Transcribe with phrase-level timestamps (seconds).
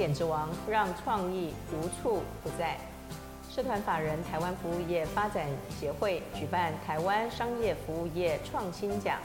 [0.00, 2.78] 点之王，让创意无处不在。
[3.50, 5.46] 社团法人台湾服务业发展
[5.78, 9.18] 协会举办台湾商业服务业创新奖，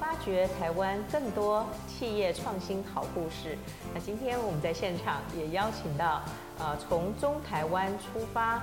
[0.00, 3.58] 发掘台湾更多企业创新好故事。
[3.92, 6.22] 那今天我们在现场也邀请到，
[6.58, 8.62] 呃，从中台湾出发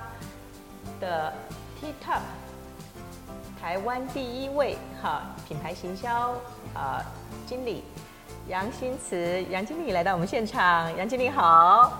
[0.98, 1.32] 的
[1.80, 2.22] T-TOP
[3.60, 6.34] 台湾第一位哈品牌行销
[6.74, 7.00] 呃
[7.46, 7.84] 经理
[8.48, 11.92] 杨新慈杨经理来到我们现场，杨经理好。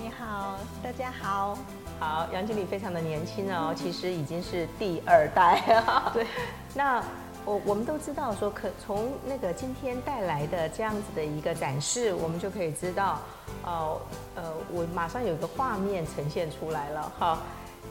[0.00, 1.58] 你好大家好，
[2.00, 6.10] 好，杨经理非常的年轻哦，其实已经是第二代啊。
[6.14, 6.26] 对，
[6.74, 7.04] 那
[7.44, 13.20] 我我们都知道说，可从那个今天带来的这样子的一个展示，我们就可以知道，
[13.62, 14.00] 哦，
[14.36, 14.42] 呃，
[14.72, 17.38] 我马上有一个画面呈现出来了哈。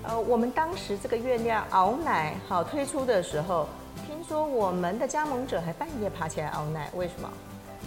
[0.04, 3.68] 呃，我们当时这个月亮熬奶好推出的时候，
[4.06, 7.30] 听说我们的加盟者还半夜爬起来熬奶，为什么？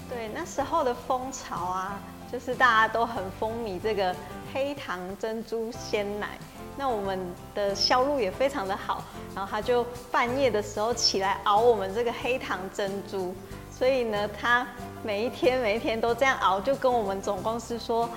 [0.08, 2.00] 对，那时候的风潮啊，
[2.32, 4.14] 就是大家都很风靡这个。
[4.50, 6.38] 黑糖珍珠鲜奶，
[6.74, 7.20] 那我们
[7.54, 13.34] 的销路也非常的好，然后他就半夜的时候起来熬我们这个黑糖珍珠，
[13.70, 14.66] 所以呢，他
[15.02, 18.08] 每一天每一天都这样熬，就跟我们总公司说，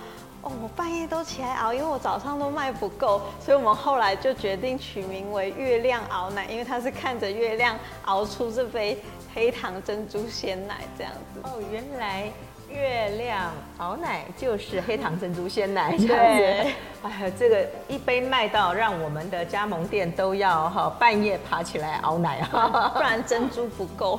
[0.42, 8.98] 哦，我半夜都起来熬，因为我早上都卖不够，所以我们后来就决定取名为月亮熬奶，因为它是看着月亮熬出这杯
[9.34, 11.42] 黑糖珍珠鲜奶这样子。
[11.44, 12.32] 哦，原来。
[12.74, 24.18] 月亮熬奶就是黑糖珍珠鲜奶这样子，对，哎呀，这个一杯卖到让我们的加盟店都要哈半夜爬起来熬奶啊，不然珍珠不够。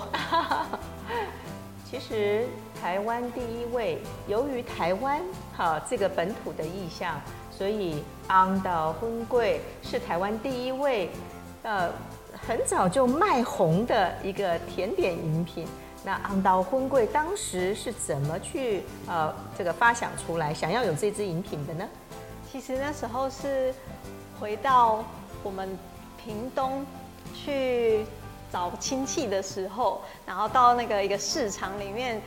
[1.91, 2.47] 其实
[2.83, 5.23] 台湾第一位，由于台湾
[5.57, 7.15] 哈这个本土的意象，
[7.49, 11.09] 所以红豆粉粿是台湾第一位，
[11.63, 11.89] 呃，
[12.45, 15.65] 很早就卖红的一个甜点饮品。
[16.05, 21.89] 那红豆粉粿当时是怎么去呃这个发想出来，想要有这支饮品的呢？
[22.51, 23.73] 其实那时候是
[24.41, 25.05] 回到
[25.45, 25.79] 我们
[26.25, 26.85] 屏东
[27.33, 28.05] 去
[28.53, 32.21] 找亲戚的时候，然后到那个一个市场里面，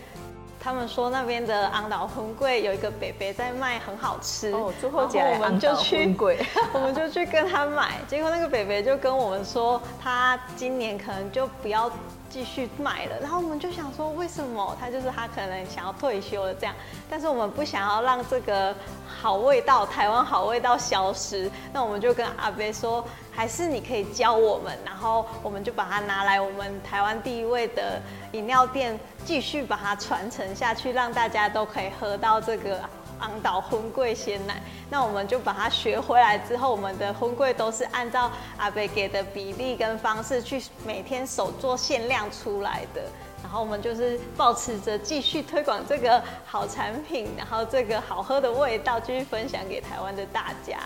[0.65, 4.51] 他们说那边的红豆粉粿有一个北北在卖，很好吃。
[4.51, 6.15] 哦，最后我们就去，
[6.73, 11.87] 我们就去跟他买，结果那个北北就跟我们说，他今年可能就不要。
[12.35, 16.75] 继续卖了，然后我们就想说，为什么他就是他可能想要退休了这样，
[17.09, 18.75] 但是我们不想要让这个
[19.07, 28.01] 好味道，台湾好味道消失，那我们就跟阿伯说，还是你可以教我们，然后我们就把它拿来我们台湾第一位的
[28.33, 32.81] 饮料店，继续把它传承下去，让大家都可以喝到这个。
[33.19, 43.01] 昂岛婚柜鲜奶，那我们就把它学回来之后，我们的婚柜都是按照阿伯给的比例跟方式去每天手做限量出来的。
[43.43, 50.79] 然后我们就是保持着继续推广这个好产品，然后这个好喝的味道，继续分享给台湾的大家。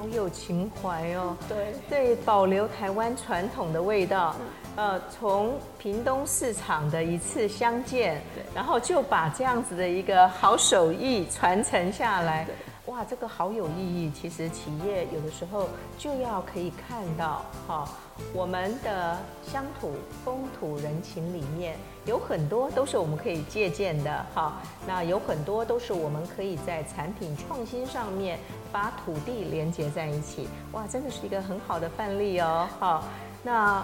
[0.00, 1.36] 好有情怀哦！
[1.46, 4.34] 对对，保留台湾传统的味道。
[4.40, 4.46] 嗯
[4.76, 8.22] 呃，从屏东市场的一次相见，
[8.54, 12.46] 然后就把这样子的一个好手艺传承下来，
[12.86, 14.10] 哇，这个好有意义。
[14.12, 15.68] 其实企业有的时候
[15.98, 17.86] 就要可以看到，哈，
[18.32, 19.92] 我们的乡土
[20.24, 28.38] 风土人情里面有很多都是我们可以借鉴的，哈，那有很多都是我们可以在产品创新上面
[28.72, 33.04] 把土地连接在一起，哇，真的是一个很好的范例哦，好，
[33.42, 33.82] 那。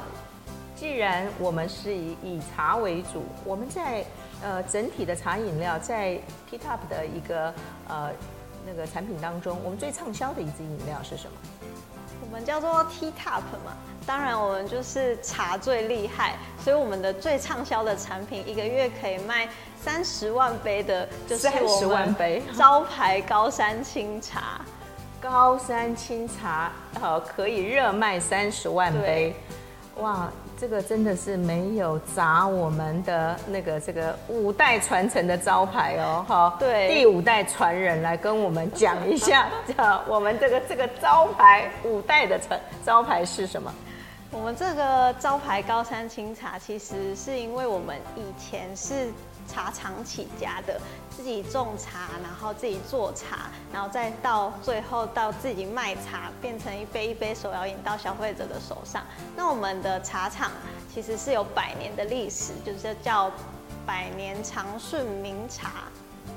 [0.78, 4.04] 既然我们是以以茶为主，我们在
[4.42, 6.20] 呃整体的茶饮料在
[6.50, 7.50] T-TOP 的一个
[7.88, 8.10] 呃
[8.66, 11.36] 那个产品当中，我们最畅销的一支饮料是什么？
[12.20, 13.72] 我们叫做 T-TOP 嘛，
[14.06, 19.48] 当然我们就是茶最厉害，所以我们的最畅销的产品一个月可以卖
[19.80, 22.14] 三十万杯的，就是我们
[22.54, 24.60] 招牌高山青茶。
[25.21, 29.34] 高山清茶呃可以热卖三十万杯，
[29.97, 30.30] 哇！
[30.59, 39.51] 这个真的是没有砸我们的那个这个五代传承的招牌哦，哈，对，第五代传人来跟我们讲一下，
[40.09, 43.71] 我们这个这个招牌五代的传招牌是什么？
[44.30, 49.13] 我们这个招牌高山清茶，其实是因为我们以前是。
[49.47, 50.81] 茶厂起家的，
[51.16, 59.03] 自己种茶，然后自己做茶，然后再到最后到自己卖茶，变成一杯一杯手摇饮到消费者的手上。
[59.37, 60.51] 那我们的茶厂
[60.93, 63.31] 其实是有百年的历史，就是叫
[63.87, 65.84] 百年长顺名茶。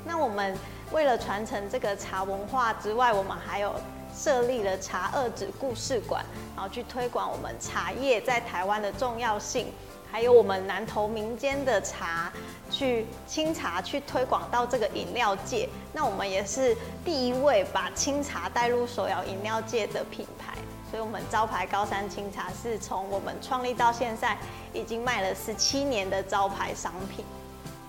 [0.05, 0.57] 那我们
[0.91, 3.73] 为了传承这个茶文化之外，我们还有
[4.15, 6.23] 设立了茶二址故事馆，
[6.55, 9.73] 然后去推广我们茶叶在台湾的重要性。
[10.11, 12.31] 还有我们南投民间的茶，
[12.69, 15.69] 去清茶去推广到这个饮料界。
[15.93, 16.75] 那我们也是
[17.05, 20.53] 第一位把清茶带入手摇饮料界的品牌，
[20.89, 24.37] 所以我们招牌高山清茶是从我们创立到现在
[24.73, 27.23] 已经卖了十七年的招牌商品。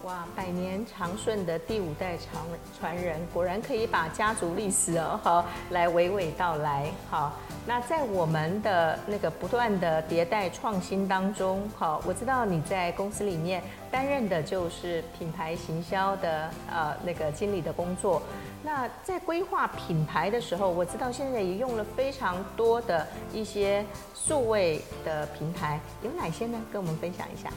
[0.04, 2.42] 哇，百年长顺的第五代传
[2.78, 6.90] 传人，果然可以把家族历史哦，好来娓娓道来。
[7.10, 7.34] 好，
[7.66, 18.22] 那在我们的那个不断的迭代创新当中，好，我知道你在公司里面担任的就是品牌行销的呃那个经理的工作。
[18.62, 23.84] 那在规划品牌的时候，我知道现在也用了非常多的一些
[24.14, 26.58] 数位的平台，有哪些呢？
[26.72, 27.50] 跟我们分享一下。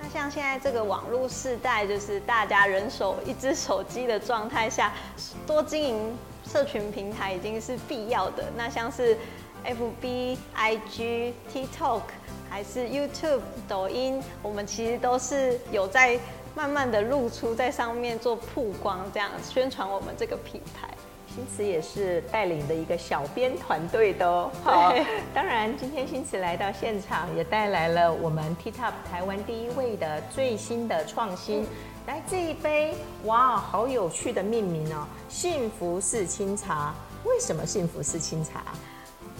[0.00, 4.92] 那像现在这个网络时代，就是大家人手一只手机的状态下，
[5.46, 6.16] 多经营
[6.46, 8.44] 社群平台已经是必要的。
[8.56, 9.18] 那像是
[9.64, 12.02] FB、IG、TikTok，
[12.48, 16.18] 还是 YouTube、抖音，我们其实都是有在
[16.54, 20.88] 慢慢的露出在上面做曝光，这样宣传我们这个品牌。
[21.34, 24.50] 新慈也是带领的一个小编团队的哦。
[24.64, 24.92] 好，
[25.32, 31.64] 当然今天新慈来到现场，也带来了我们 TikTok 台湾第一位的最新的创新。
[32.06, 32.94] 来这一杯，
[33.24, 35.06] 哇，好有趣的命名哦！
[35.28, 36.94] 幸福是清茶。
[37.24, 38.64] 为什么幸福是清茶？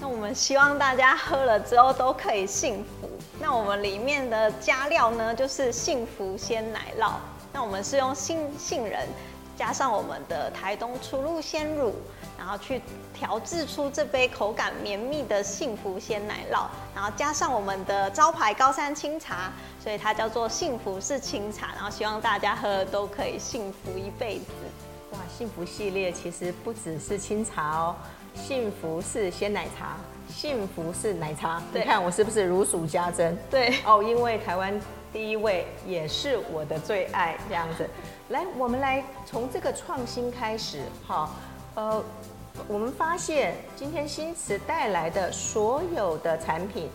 [0.01, 3.11] 那我们希望大家喝了之后都可以幸福。
[3.41, 7.13] 那我们里面的加料呢，就是幸福鲜奶酪。
[7.53, 9.07] 那我们是用杏杏仁。
[9.57, 11.93] 加上我们的台东初露鲜乳，
[12.39, 12.81] 然后去
[13.13, 19.53] 调制出这杯口感绵密的幸福鲜奶酪，然后加上我们的招牌高山清茶，
[19.83, 21.73] 所以它叫做幸福是清茶。
[21.75, 24.45] 然后希望大家喝了都可以幸福一辈子。
[25.11, 27.97] 哇，幸福系列其实不只是清茶哦，
[28.35, 29.97] 幸福是鲜奶茶，
[30.29, 33.37] 幸福是奶茶，对，你看我是不是如数家珍？
[33.51, 34.79] 对哦，因为台湾
[35.13, 37.89] 第一位也是我的最爱，这样子。
[38.29, 41.31] 来，我们来从这个创新开始，哈，
[41.75, 42.03] 呃，
[42.67, 46.89] 我们发现今天新词带来的所有的产品，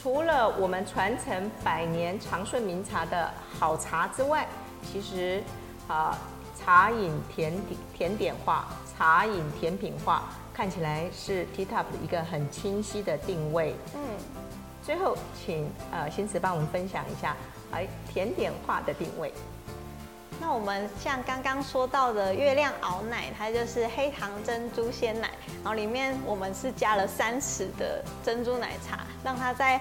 [0.00, 4.46] 除了我们传承百年长顺名茶的好茶之外，
[4.92, 5.42] 其实
[5.88, 6.16] 啊，
[6.58, 13.74] 茶饮甜点甜点化，茶饮甜品化，看起来是 TeaTop 的一个很清晰的定位。
[13.94, 14.00] 嗯，
[14.82, 17.34] 最后请呃新慈帮我们分享一下，
[17.72, 19.32] 来甜点化的定位。
[20.40, 25.30] 那我们像刚刚说到的月亮熬奶，它就是黑糖珍珠鲜奶，
[25.64, 29.80] 然后里面我们是加了三匙的珍珠奶茶，让它在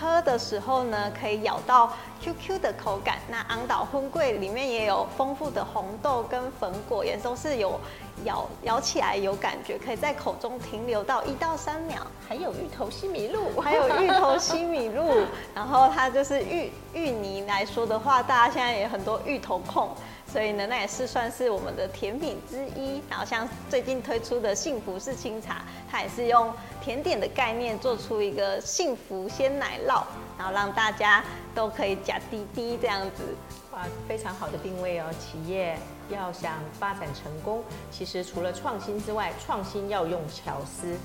[0.00, 1.92] 喝的时候呢，可以咬到
[2.22, 3.18] QQ 的口感。
[3.28, 7.78] 那昂岛婚桂里面也有丰富的红豆跟粉果，也都是有
[8.24, 12.06] 咬咬起来有感觉，可以在口中停留到一到三秒。
[12.28, 19.90] 还有芋头西米露，还有芋头西米露，然后它就是芋芋泥来说的话，大家现在也很多芋头控。
[20.32, 23.02] 所以呢，那也是算是我们的甜品之一。
[23.10, 25.60] 然后像最近推出的幸福式清茶，
[25.90, 30.02] 它也是用甜点的概念做出一个幸福鲜奶酪，
[30.38, 31.22] 然后让大家
[31.54, 33.34] 都可以呷滴滴这样子。
[33.72, 35.06] 哇，非常好的定位哦！
[35.18, 40.96] 企业要想发展成功，其实除了创新之外，创新要用巧思，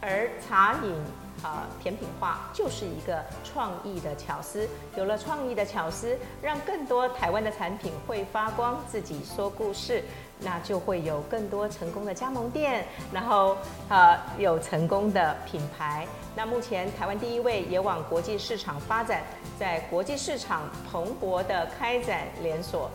[0.00, 0.94] 而茶饮。
[1.42, 4.66] 啊，甜品化就是一个创意的巧思。
[4.96, 10.02] 有了创意的巧思，让更多台湾的产品会发光，自己说故事，
[10.44, 13.56] 那就会有更多成功的加盟店，然后
[13.88, 16.06] 呃有成功的品牌。
[16.36, 19.22] 那目前台湾第一位也往国际市场发展，
[19.58, 22.90] 在国际市场蓬勃的开展连锁。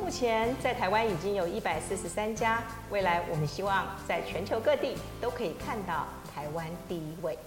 [0.00, 7.38] 目前在台湾已经有一百四十三家，未来我们希望在全球各地都可以看到台湾第一位。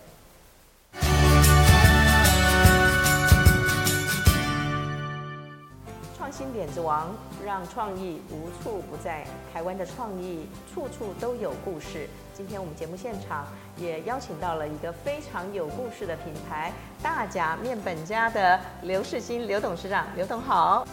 [6.26, 7.14] 创新点子王，
[7.46, 9.28] 让创意无处不在。
[9.54, 12.10] 台湾的创意处处都有故事。
[12.34, 13.46] 今天我们节目现场
[13.78, 20.08] 也邀请到了一个非常有故事的品牌——大甲面本家的刘世新刘董事长。
[20.16, 20.88] 刘董好。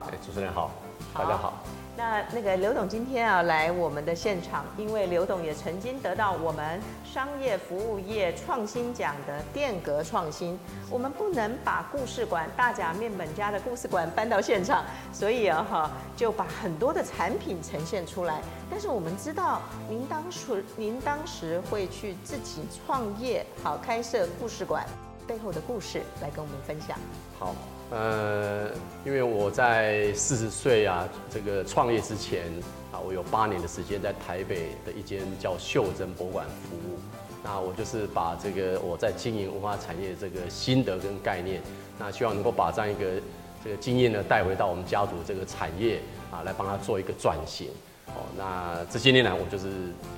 [0.00, 0.72] 哎，主持人好，
[1.14, 1.62] 大家好。
[1.98, 10.56] 那那个刘董今天啊来我们的现场，因为刘董也曾经得到我们商业服务业创新奖的变革创新。
[10.88, 18.40] 我们不能把故事馆大甲面本家的故事馆搬到现场，所以啊哈就把很多的产品呈现出来。
[18.70, 24.86] 但是我们知道您当时您当时会去自己创业，好开设故事馆
[25.26, 26.96] 背后的故事来跟我们分享。
[27.40, 27.52] 好。
[27.90, 28.70] 呃，
[29.04, 32.44] 因为我在四十岁啊，这个创业之前
[32.92, 36.98] 啊，我有八年的时间在台北的一间叫袖珍博物馆服务。
[37.42, 41.62] 那我就是把这个我在经营文化产业这个心得跟概念，
[41.98, 43.22] 那希望能够把这样一个
[43.64, 47.68] 这个经验呢带回到我们家族这个产业啊，来帮他做一个转型。
[48.08, 49.68] 哦，那这些年来我就是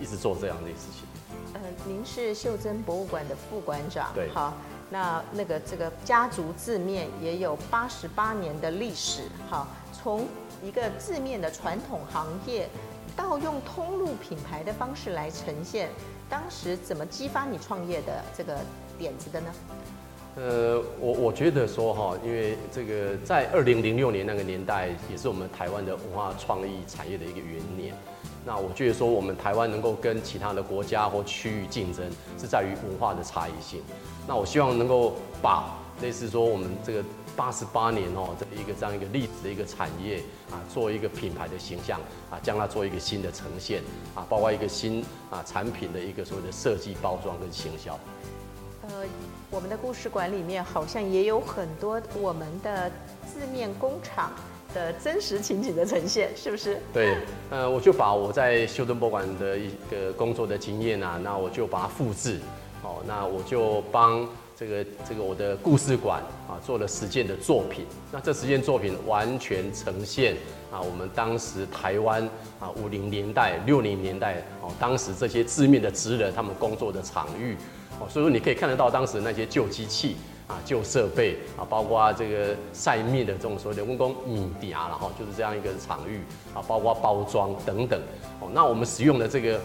[0.00, 1.06] 一直做这样的事情。
[1.54, 4.56] 呃，您是袖珍博物馆的副馆长，对，好，
[4.90, 10.26] 那那个这个家族字面也有八十八年的历史，哈，从
[10.62, 12.68] 一个字面的传统行业，
[13.16, 15.88] 到用通路品牌的方式来呈现，
[16.28, 18.58] 当时怎么激发你创业的这个
[18.98, 19.52] 点子的呢？
[20.40, 27.94] 呃，我我觉得说哈，因为这个在二零零六年那个年代，也是我们台湾的文化创意产业的一个元年。
[28.42, 33.82] 那我觉得说，我们台湾能够跟其他的国家或区域竞争，是在于文化的差异性。
[34.26, 37.04] 那我希望能够把类似说我们这个
[37.36, 43.82] 八十八年哦，这一个这样一个历史的一个产业啊，做一个品牌的形象啊，将它做一个新的呈现
[44.14, 47.92] 啊，包括一个新啊产品的一个所谓的设计、包装跟行销。
[48.88, 49.04] 呃，
[49.52, 52.88] 我们的故事馆里面好像也有很多我们的
[53.26, 54.30] 字面工厂
[54.72, 56.78] 的真实情景的呈现，是不是？
[56.92, 57.16] 对，
[57.50, 62.38] 呃，我就把我在袖珍博物馆的一个工作的经验啊，那我就把它复制，
[62.84, 64.24] 哦，那我就帮
[64.56, 67.84] 这个这个我的故事馆啊做了实践的作品。
[68.12, 70.36] 那这实践作品完全呈现
[70.70, 72.22] 啊，我们当时台湾
[72.60, 77.56] 啊五零年代、六零年代哦，当时这些字面的职人他们工作的场域。
[78.08, 80.16] 所以说你可以看得到当时那些旧机器
[80.46, 86.20] 啊、旧设备啊，包括这个晒面的这种所谓的温工米底啊，然后就是这样一个场域
[86.52, 88.00] 啊，包括包装等等。
[88.40, 89.60] 哦，那我们使用的这个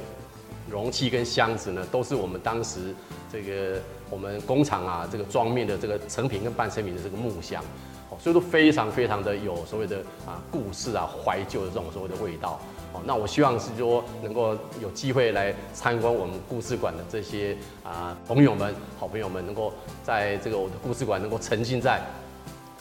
[0.69, 2.93] 容器跟箱子呢，都是我们当时
[3.31, 7.63] 这个我们工厂啊这个装面的这个成品跟半成品的这个木箱。
[8.25, 12.59] 哦，所以都非常非常的有所谓的啊故事啊怀旧的这种所谓的味道。
[12.91, 19.71] 哦那我希望是说能够有机会来参观我们故事馆的这些啊朋友们、好朋友们，能够
[20.03, 22.01] 在这个我的故事馆能够沉浸在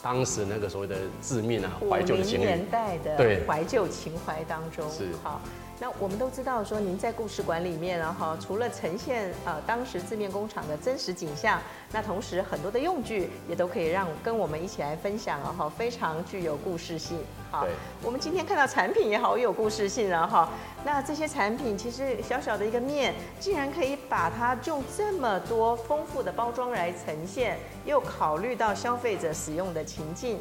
[0.01, 4.89] 当时那个所谓的致命啊怀旧的情年代的怀旧情怀当中。
[4.91, 5.43] 是好。
[5.81, 11.61] 那我们都知道说，您在故事馆里面，然后除了呈现呃当时字面工厂的真实景象，
[11.93, 17.19] 那同时很多的用具也都可以让跟我们一起来分享哦，哈，非常具有故事性。
[17.50, 17.66] 好，
[18.02, 20.49] 我们今天看到产品也好有故事性了哈。
[20.85, 30.38] 那这些产品其实小小的一个面，竟然可以把它用这么多丰富的包装来呈现，又考虑到消费者使用的情境，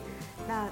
[0.48, 0.68] 那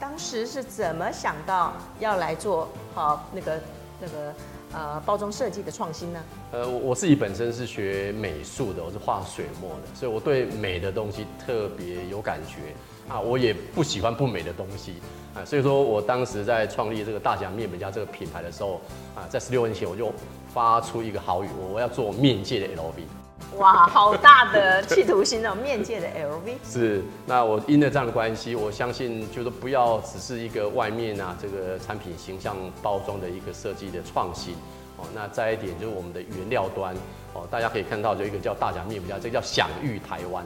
[0.00, 3.60] 当时是怎么想到要来做好那个？
[4.02, 4.34] 这个
[4.74, 6.20] 呃包装设计的创新呢？
[6.50, 12.74] 呃，我自己本身是学美术的，我是画水墨的，所以我对美的东西特别有感觉
[13.08, 13.20] 啊。
[13.20, 14.94] 我也不喜欢不美的东西
[15.36, 18.80] 啊，所以说我当时在创立这个大甲面粉家这个品牌的时候
[19.14, 20.12] 啊，在十六年前我就
[20.52, 23.21] 发出一个豪语，我要做面界的 LV。
[23.58, 25.54] 哇，好大的企图心哦！
[25.54, 34.54] 面界的 LV 是，那我因了这样的关系，我相信就是不要只是一个外面啊这个产品形象包装的一个设计的创新
[34.96, 36.94] 哦，那再一点就是我们的原料端
[37.34, 40.42] 哦，大家可以看到就一个叫大甲面粉家，这个叫享誉台湾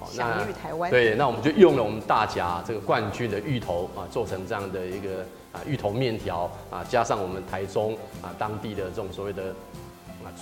[0.00, 5.20] 哦，享誉台湾对，那我们就用了我们大甲这个冠军的芋头啊，做成这样的一个
[5.52, 9.44] 啊芋头面条啊，加上我们台中啊当地的这种所谓的。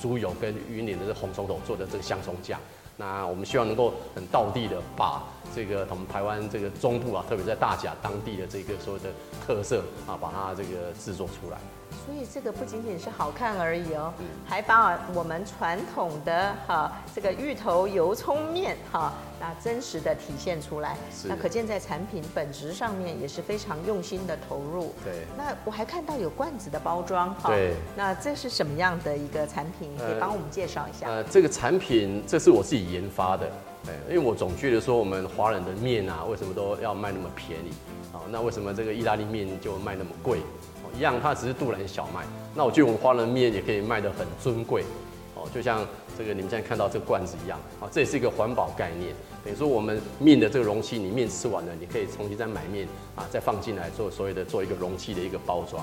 [0.00, 2.58] 猪油跟云林的这红葱头做的这个香葱酱，
[2.96, 5.22] 那我们希望能够很道地的把
[5.54, 9.10] 这个我们台湾这个中部啊，特别在大甲当地的这个所有的
[9.46, 11.58] 特色啊，把它这个制作出来。
[12.06, 14.12] 所以这个不仅仅是好看而已哦，
[14.46, 20.96] 还把我们传统的哈这个芋头油葱面哈那真实的体现出来。
[21.24, 24.94] 那可见在产品本质上面也是非常用心的投入。
[25.04, 25.26] 对。
[25.36, 27.50] 那我还看到有罐子的包装哈。
[27.50, 27.74] 对。
[27.94, 29.90] 那这是什么样的一个产品？
[29.98, 31.06] 可以帮我们介绍一下。
[31.06, 33.46] 呃，这个产品这是我自己研发的。
[33.86, 33.92] 哎。
[34.08, 37.70] 因为我总觉得说我们华人的面啊，为什么都要卖那么便宜？
[38.12, 40.38] 啊，那为什么这个意大利面就卖那么贵？
[40.94, 42.22] 一样，它只是杜兰小麦。
[42.54, 44.84] 那我觉得我们华人面也可以卖得很尊贵，
[45.34, 45.86] 哦，就像
[46.18, 49.14] 这个你们现在看到这个罐子一样，啊，这也是一个环保概念。
[49.42, 52.86] 等于说我们面的这个容器，你面吃完了，你可以重新再买面
[53.16, 55.82] 啊，再放进来做所谓的做一个容器的一个包装。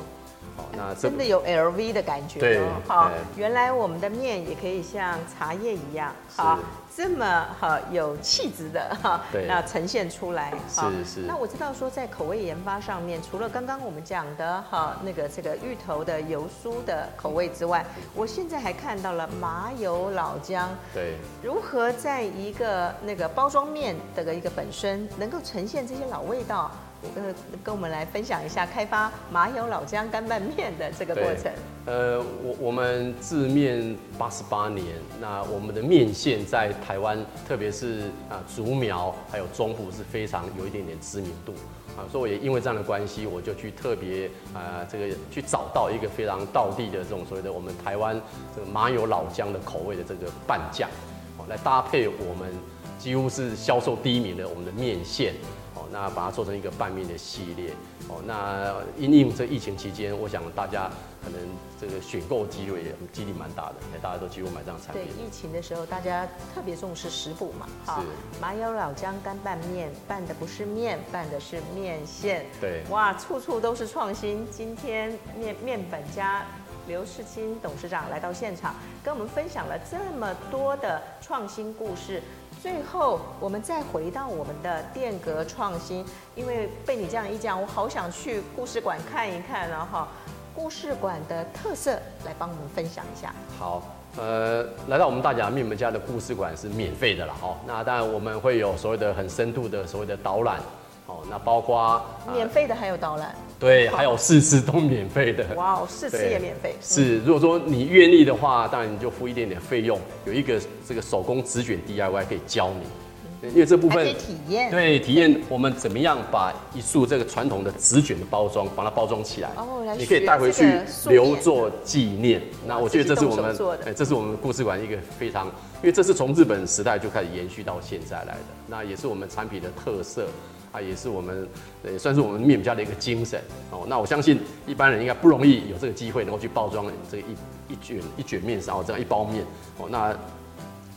[0.55, 2.39] 好，那真的有 LV 的感觉。
[2.39, 6.59] 对，好，原来我们的面也可以像茶叶一样，好。
[6.97, 10.91] 这么好有气质的哈，那呈现出来哈。
[10.91, 11.19] 是是。
[11.21, 20.69] 那我知道说在口味研发上面，除了刚刚我们讲的哈那个这个芋头的油酥的口味之外，我现在还看到了麻油老姜。
[20.93, 21.13] 对。
[21.41, 26.69] 如何在一个那个包装面的一个本身，能够呈现这些老味道，
[27.15, 31.51] 呃，跟我们来分享一下开发麻油老姜干拌面的这个过程。
[31.85, 34.85] 呃，我我们制面八十八年，
[35.19, 41.53] 那我们的面线在台湾，特别是啊竹苗还有中部是非常有一点点知名度
[41.97, 48.19] 啊，所以我也因为这样的关系，我就去特别啊这个去找到一个非常道地的这种所谓的我们台湾
[48.53, 50.89] 这个麻油老姜的口味的这个拌酱，
[51.37, 52.53] 哦，来搭配我们
[52.99, 55.33] 几乎是销售第一名的我们的面线
[55.73, 55.87] 哦。
[55.91, 57.71] 那把它做成一个拌面的系列
[58.09, 58.21] 哦。
[58.27, 60.91] 那因应这疫情期间，我想大家
[61.23, 61.39] 可能
[61.79, 65.03] 这个选购机会也几率蛮大的，大家都几乎买这样产品。
[65.05, 67.65] 对，疫情的时候大家特别重视食补嘛。
[67.85, 68.03] 好，
[68.41, 72.45] 麻油老姜干拌面，拌的不是面，拌的是面线。
[72.59, 74.45] 对，哇，处处都是创新。
[74.51, 76.45] 今天面面粉家
[76.87, 82.21] 刘世清董事长来到现场，跟我们分享了这么多的创新故事。
[82.61, 86.03] 最后，我们再回到我们的电格创新，
[86.35, 90.07] 因为被你这样一讲，我好想去故事馆看一看了哈。
[90.53, 91.93] 故事馆的特色，
[92.25, 93.33] 来帮我们分享一下。
[93.57, 93.81] 好，
[94.17, 97.55] 呃，来到我们大甲面门家的故事馆是免费的了哈。
[97.65, 100.59] 那当然我们会有所谓的很深度的所谓的导览。
[101.05, 102.01] 哦，那包括
[102.33, 105.45] 免费的还有导览，对，还有试吃都免费的。
[105.55, 106.73] 哇哦，试吃也免费。
[106.81, 119.49] 是，如果说你愿意的话，当然你就付一点点费用，有一个这个手工纸卷 DIY 可以教你，因为这部分体验，对，体验我们怎么样把一束这个传统的纸卷的包装，把它包装起来。
[119.97, 122.41] 你可以带回去留作纪念。
[122.65, 130.27] 那我觉得这是我们，哎，这是我们故事馆一个非常，因为这是从日本时代就开始延续到现在来的，那也是我们产品的特色。
[130.71, 131.47] 啊，也是我们，
[131.83, 133.85] 也算是我们面家的一个精神哦。
[133.87, 139.43] 那我相信一般人应该不容易有这个机会能够去包装这个一一卷一卷面，然后这样一包面
[139.77, 139.87] 哦。
[139.89, 140.13] 那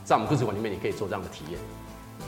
[0.04, 1.58] 在我们故事馆里面，你可以做这样的体验。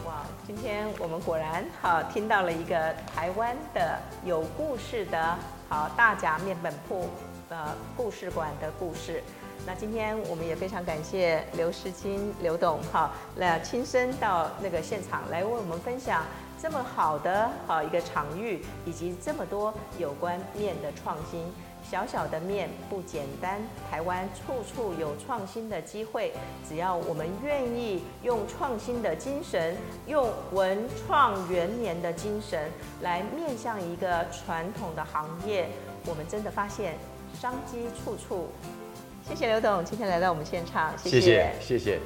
[0.06, 5.36] 哇，今天我们果然好听到了一个台湾的有故事的
[5.68, 7.08] 好大甲面本铺
[7.50, 9.22] 的故事馆的故事。
[9.66, 16.22] 那今天我们也非常感谢刘世金刘董哈，来亲身到那个现场来为我们分享。
[16.64, 21.44] 这么好的好一个场域，以及这么多有关面的创新，
[21.90, 23.60] 小小的面不简单。
[23.90, 26.32] 台湾处处有创新的机会，
[26.66, 32.70] 只要我们愿意用创新的精神，用文创元年的精神
[33.02, 35.68] 来面向一个传统的行业，
[36.06, 36.94] 我们真的发现
[37.38, 38.48] 商机处处。
[39.28, 41.52] 谢谢刘董今天来到我们现场，谢谢谢谢。
[41.60, 42.00] 谢谢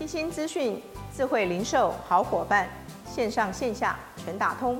[0.00, 0.82] 一心资讯。
[1.16, 2.68] 智慧零售好伙伴，
[3.10, 4.78] 线上线下全打通。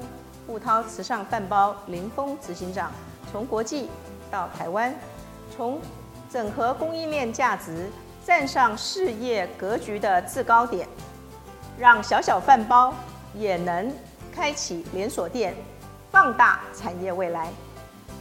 [0.48, 2.92] 悟饕慈善饭包林峰执行长，
[3.32, 3.88] 从国际
[4.30, 4.94] 到台湾，
[5.56, 5.80] 从
[6.30, 7.90] 整合供应链价值，
[8.22, 10.86] 站上事业格局的制高点，
[11.78, 12.92] 让小小饭包
[13.34, 13.90] 也能
[14.30, 15.54] 开启连锁店，
[16.10, 17.48] 放大产业未来。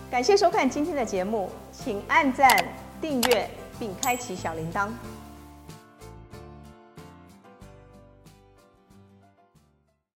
[0.09, 2.49] 感谢收看今天的节目，请按赞、
[3.01, 4.87] 订阅并开启小铃铛。